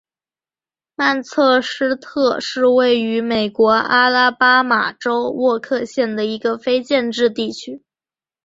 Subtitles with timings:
[0.95, 7.83] 曼彻斯特是位于美国阿拉巴马州沃克县的一个非建制地区。